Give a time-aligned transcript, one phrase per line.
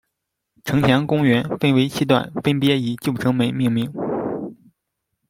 [0.65, 3.93] 城墙公园分为七段，分别以旧城门命名。